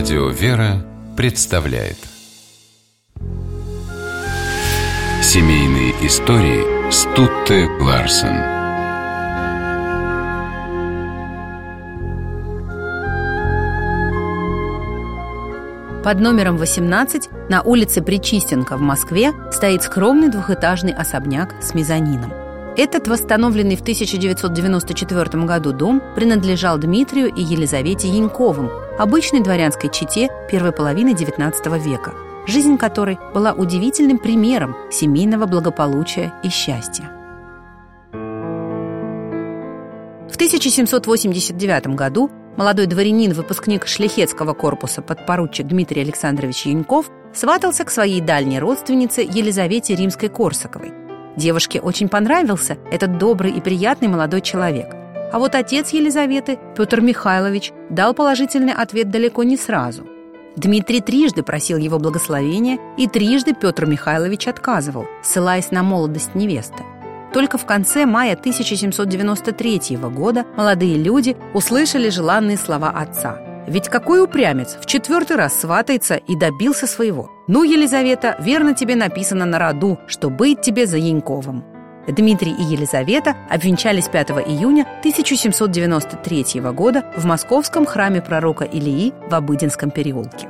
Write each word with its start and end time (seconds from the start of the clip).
Радио 0.00 0.28
«Вера» 0.28 0.82
представляет 1.14 1.98
Семейные 5.22 5.90
истории 6.06 6.90
Стутте 6.90 7.66
Ларсен 7.78 8.40
Под 16.02 16.18
номером 16.18 16.56
18 16.56 17.28
на 17.50 17.60
улице 17.60 18.00
Причистенко 18.00 18.78
в 18.78 18.80
Москве 18.80 19.34
стоит 19.52 19.82
скромный 19.82 20.30
двухэтажный 20.30 20.94
особняк 20.94 21.62
с 21.62 21.74
мезонином. 21.74 22.32
Этот 22.78 23.06
восстановленный 23.06 23.76
в 23.76 23.82
1994 23.82 25.44
году 25.44 25.72
дом 25.74 26.02
принадлежал 26.14 26.78
Дмитрию 26.78 27.28
и 27.28 27.42
Елизавете 27.42 28.08
Яньковым, 28.08 28.70
обычной 29.00 29.40
дворянской 29.40 29.90
чете 29.90 30.28
первой 30.50 30.72
половины 30.72 31.14
XIX 31.14 31.78
века, 31.78 32.12
жизнь 32.46 32.76
которой 32.76 33.18
была 33.32 33.52
удивительным 33.52 34.18
примером 34.18 34.76
семейного 34.90 35.46
благополучия 35.46 36.34
и 36.44 36.50
счастья. 36.50 37.10
В 40.28 40.34
1789 40.36 41.88
году 41.88 42.30
молодой 42.56 42.86
дворянин, 42.86 43.32
выпускник 43.32 43.86
шляхетского 43.86 44.52
корпуса 44.54 45.02
подпоручик 45.02 45.66
Дмитрий 45.66 46.02
Александрович 46.02 46.66
Яньков 46.66 47.10
сватался 47.32 47.84
к 47.84 47.90
своей 47.90 48.20
дальней 48.20 48.58
родственнице 48.58 49.22
Елизавете 49.22 49.94
Римской-Корсаковой, 49.94 50.92
Девушке 51.36 51.80
очень 51.80 52.08
понравился 52.08 52.76
этот 52.90 53.18
добрый 53.18 53.52
и 53.52 53.60
приятный 53.60 54.08
молодой 54.08 54.40
человек. 54.40 54.99
А 55.32 55.38
вот 55.38 55.54
отец 55.54 55.90
Елизаветы, 55.90 56.58
Петр 56.76 57.00
Михайлович, 57.00 57.72
дал 57.88 58.14
положительный 58.14 58.72
ответ 58.72 59.10
далеко 59.10 59.42
не 59.42 59.56
сразу. 59.56 60.06
Дмитрий 60.56 61.00
трижды 61.00 61.42
просил 61.42 61.78
его 61.78 61.98
благословения, 61.98 62.78
и 62.96 63.06
трижды 63.06 63.54
Петр 63.54 63.86
Михайлович 63.86 64.48
отказывал, 64.48 65.06
ссылаясь 65.22 65.70
на 65.70 65.82
молодость 65.82 66.34
невесты. 66.34 66.82
Только 67.32 67.58
в 67.58 67.64
конце 67.64 68.06
мая 68.06 68.32
1793 68.32 69.96
года 70.14 70.44
молодые 70.56 70.96
люди 70.96 71.36
услышали 71.54 72.08
желанные 72.10 72.56
слова 72.56 72.90
отца– 72.90 73.38
ведь 73.70 73.88
какой 73.88 74.20
упрямец 74.20 74.76
в 74.80 74.86
четвертый 74.86 75.36
раз 75.36 75.54
сватается 75.54 76.16
и 76.16 76.34
добился 76.34 76.88
своего. 76.88 77.30
Ну, 77.46 77.62
Елизавета, 77.62 78.34
верно 78.40 78.74
тебе 78.74 78.96
написано 78.96 79.44
на 79.44 79.60
роду, 79.60 79.96
что 80.08 80.28
быть 80.28 80.60
тебе 80.60 80.86
за 80.86 80.96
Яньковым. 80.96 81.64
Дмитрий 82.06 82.52
и 82.52 82.62
Елизавета 82.62 83.36
обвенчались 83.48 84.08
5 84.08 84.30
июня 84.30 84.82
1793 85.00 86.60
года 86.72 87.04
в 87.16 87.24
московском 87.24 87.86
храме 87.86 88.22
пророка 88.22 88.64
Илии 88.64 89.12
в 89.28 89.34
Обыденском 89.34 89.90
переулке. 89.90 90.48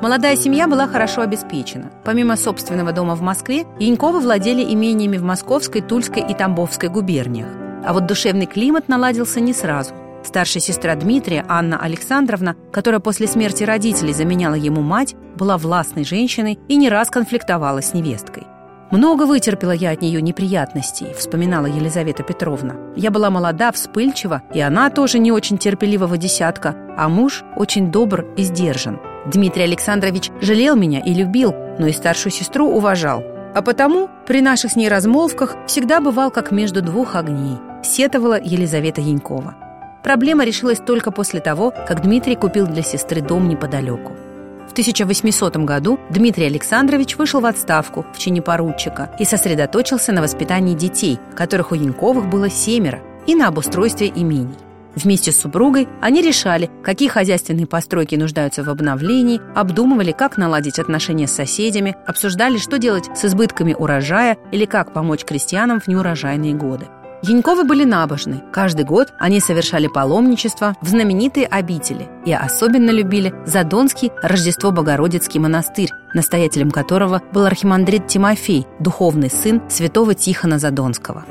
Молодая 0.00 0.36
семья 0.36 0.68
была 0.68 0.86
хорошо 0.86 1.22
обеспечена. 1.22 1.90
Помимо 2.04 2.36
собственного 2.36 2.92
дома 2.92 3.16
в 3.16 3.20
Москве, 3.20 3.66
Яньковы 3.80 4.20
владели 4.20 4.62
имениями 4.62 5.16
в 5.16 5.24
Московской, 5.24 5.82
Тульской 5.82 6.22
и 6.22 6.34
Тамбовской 6.34 6.88
губерниях. 6.88 7.48
А 7.84 7.92
вот 7.92 8.06
душевный 8.06 8.46
климат 8.46 8.88
наладился 8.88 9.40
не 9.40 9.52
сразу. 9.52 9.94
Старшая 10.24 10.60
сестра 10.60 10.94
Дмитрия, 10.94 11.44
Анна 11.48 11.78
Александровна, 11.78 12.56
которая 12.72 13.00
после 13.00 13.26
смерти 13.26 13.64
родителей 13.64 14.12
заменяла 14.12 14.54
ему 14.54 14.82
мать, 14.82 15.16
была 15.38 15.56
властной 15.56 16.04
женщиной 16.04 16.58
и 16.68 16.76
не 16.76 16.90
раз 16.90 17.08
конфликтовала 17.08 17.80
с 17.80 17.94
невесткой. 17.94 18.46
«Много 18.90 19.24
вытерпела 19.24 19.72
я 19.72 19.90
от 19.90 20.02
нее 20.02 20.20
неприятностей»,— 20.20 21.12
вспоминала 21.18 21.66
Елизавета 21.66 22.22
Петровна. 22.22 22.74
«Я 22.96 23.10
была 23.10 23.30
молода, 23.30 23.70
вспыльчива, 23.70 24.42
и 24.52 24.60
она 24.60 24.90
тоже 24.90 25.18
не 25.18 25.30
очень 25.30 25.58
терпеливого 25.58 26.16
десятка, 26.16 26.74
а 26.96 27.08
муж 27.08 27.44
очень 27.56 27.90
добр 27.90 28.26
и 28.36 28.42
сдержан. 28.42 28.98
Дмитрий 29.26 29.64
Александрович 29.64 30.30
жалел 30.40 30.74
меня 30.74 31.00
и 31.00 31.12
любил, 31.12 31.54
но 31.78 31.86
и 31.86 31.92
старшую 31.92 32.32
сестру 32.32 32.68
уважал. 32.68 33.22
А 33.54 33.62
потому 33.62 34.08
при 34.26 34.40
наших 34.40 34.72
с 34.72 34.76
ней 34.76 34.88
размолвках 34.88 35.56
всегда 35.66 36.00
бывал 36.00 36.30
как 36.30 36.50
между 36.50 36.80
двух 36.82 37.14
огней 37.14 37.58
сетовала 37.82 38.40
Елизавета 38.40 39.00
Янькова. 39.00 39.54
Проблема 40.02 40.44
решилась 40.44 40.78
только 40.78 41.10
после 41.10 41.40
того, 41.40 41.72
как 41.86 42.02
Дмитрий 42.02 42.36
купил 42.36 42.66
для 42.66 42.82
сестры 42.82 43.20
дом 43.20 43.48
неподалеку. 43.48 44.12
В 44.68 44.72
1800 44.72 45.56
году 45.56 45.98
Дмитрий 46.10 46.44
Александрович 46.44 47.16
вышел 47.16 47.40
в 47.40 47.46
отставку 47.46 48.04
в 48.14 48.18
чине 48.18 48.42
поручика 48.42 49.10
и 49.18 49.24
сосредоточился 49.24 50.12
на 50.12 50.20
воспитании 50.20 50.74
детей, 50.74 51.18
которых 51.34 51.72
у 51.72 51.74
Яньковых 51.74 52.28
было 52.28 52.50
семеро, 52.50 53.00
и 53.26 53.34
на 53.34 53.48
обустройстве 53.48 54.08
имений. 54.14 54.56
Вместе 54.94 55.32
с 55.32 55.40
супругой 55.40 55.88
они 56.00 56.22
решали, 56.22 56.70
какие 56.82 57.08
хозяйственные 57.08 57.66
постройки 57.66 58.14
нуждаются 58.14 58.62
в 58.62 58.68
обновлении, 58.68 59.40
обдумывали, 59.54 60.12
как 60.12 60.36
наладить 60.36 60.78
отношения 60.78 61.26
с 61.26 61.32
соседями, 61.32 61.96
обсуждали, 62.06 62.58
что 62.58 62.78
делать 62.78 63.08
с 63.14 63.24
избытками 63.24 63.74
урожая 63.74 64.38
или 64.50 64.64
как 64.64 64.92
помочь 64.92 65.24
крестьянам 65.24 65.80
в 65.80 65.88
неурожайные 65.88 66.54
годы. 66.54 66.86
Яньковы 67.22 67.64
были 67.64 67.84
набожны. 67.84 68.42
Каждый 68.52 68.84
год 68.84 69.12
они 69.18 69.40
совершали 69.40 69.88
паломничество 69.88 70.76
в 70.80 70.88
знаменитые 70.88 71.46
обители 71.46 72.08
и 72.24 72.32
особенно 72.32 72.90
любили 72.90 73.34
Задонский 73.44 74.12
Рождество-Богородицкий 74.22 75.40
монастырь, 75.40 75.90
настоятелем 76.14 76.70
которого 76.70 77.20
был 77.32 77.44
архимандрит 77.44 78.06
Тимофей, 78.06 78.66
духовный 78.78 79.30
сын 79.30 79.60
святого 79.68 80.14
Тихона 80.14 80.60
Задонского. 80.60 81.24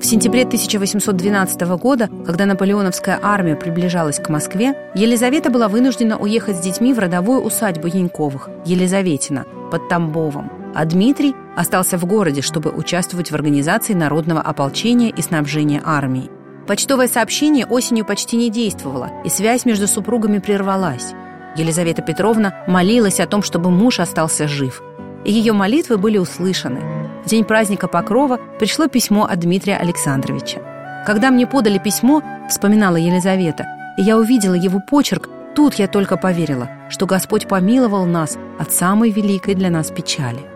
В 0.00 0.06
сентябре 0.06 0.42
1812 0.42 1.60
года, 1.78 2.08
когда 2.26 2.46
наполеоновская 2.46 3.18
армия 3.22 3.56
приближалась 3.56 4.18
к 4.18 4.28
Москве, 4.28 4.74
Елизавета 4.94 5.50
была 5.50 5.68
вынуждена 5.68 6.18
уехать 6.18 6.56
с 6.56 6.60
детьми 6.60 6.92
в 6.92 6.98
родовую 6.98 7.40
усадьбу 7.40 7.86
Яньковых, 7.86 8.48
Елизаветина, 8.66 9.44
под 9.70 9.88
Тамбовом, 9.88 10.50
а 10.74 10.84
Дмитрий 10.84 11.34
остался 11.56 11.98
в 11.98 12.04
городе, 12.04 12.42
чтобы 12.42 12.70
участвовать 12.70 13.30
в 13.30 13.34
организации 13.34 13.94
народного 13.94 14.40
ополчения 14.40 15.10
и 15.10 15.22
снабжения 15.22 15.82
армии. 15.84 16.30
Почтовое 16.66 17.08
сообщение 17.08 17.66
осенью 17.66 18.04
почти 18.06 18.36
не 18.36 18.50
действовало, 18.50 19.10
и 19.24 19.28
связь 19.28 19.64
между 19.64 19.86
супругами 19.86 20.38
прервалась. 20.38 21.12
Елизавета 21.56 22.02
Петровна 22.02 22.54
молилась 22.66 23.20
о 23.20 23.26
том, 23.26 23.42
чтобы 23.42 23.70
муж 23.70 24.00
остался 24.00 24.48
жив. 24.48 24.82
И 25.24 25.32
ее 25.32 25.52
молитвы 25.52 25.98
были 25.98 26.18
услышаны. 26.18 26.80
В 27.24 27.28
день 27.28 27.44
праздника 27.44 27.86
Покрова 27.86 28.38
пришло 28.58 28.88
письмо 28.88 29.24
от 29.24 29.40
Дмитрия 29.40 29.76
Александровича. 29.76 30.60
«Когда 31.06 31.30
мне 31.30 31.46
подали 31.46 31.78
письмо,— 31.78 32.22
вспоминала 32.48 32.96
Елизавета,— 32.96 33.66
и 33.98 34.02
я 34.02 34.18
увидела 34.18 34.54
его 34.54 34.80
почерк, 34.80 35.28
тут 35.54 35.74
я 35.74 35.86
только 35.86 36.16
поверила, 36.16 36.68
что 36.90 37.06
Господь 37.06 37.46
помиловал 37.46 38.06
нас 38.06 38.36
от 38.58 38.72
самой 38.72 39.10
великой 39.10 39.54
для 39.54 39.70
нас 39.70 39.90
печали. 39.90 40.53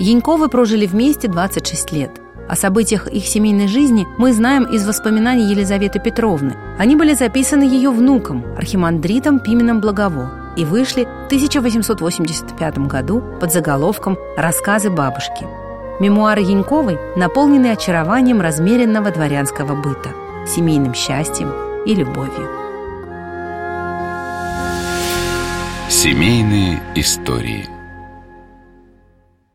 Яньковы 0.00 0.48
прожили 0.48 0.86
вместе 0.86 1.28
26 1.28 1.92
лет. 1.92 2.10
О 2.48 2.56
событиях 2.56 3.06
их 3.06 3.26
семейной 3.26 3.68
жизни 3.68 4.06
мы 4.16 4.32
знаем 4.32 4.64
из 4.64 4.86
воспоминаний 4.86 5.50
Елизаветы 5.50 6.00
Петровны. 6.00 6.56
Они 6.78 6.96
были 6.96 7.12
записаны 7.12 7.64
ее 7.64 7.90
внуком, 7.90 8.42
архимандритом 8.56 9.40
Пименом 9.40 9.82
Благово, 9.82 10.54
и 10.56 10.64
вышли 10.64 11.04
в 11.04 11.26
1885 11.26 12.78
году 12.78 13.22
под 13.40 13.52
заголовком 13.52 14.16
«Рассказы 14.38 14.88
бабушки». 14.88 15.46
Мемуары 16.00 16.40
Яньковой 16.40 16.98
наполнены 17.14 17.70
очарованием 17.70 18.40
размеренного 18.40 19.10
дворянского 19.10 19.80
быта, 19.80 20.08
семейным 20.46 20.94
счастьем 20.94 21.52
и 21.84 21.94
любовью. 21.94 22.48
Семейные 25.90 26.80
истории– 26.94 27.68